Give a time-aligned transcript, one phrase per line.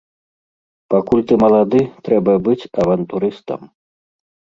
[0.93, 3.61] Пакуль ты малады, трэба быць авантурыстам.